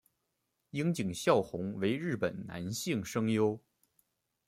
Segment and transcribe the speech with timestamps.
[0.71, 3.59] 樱井孝宏为日本男性声优。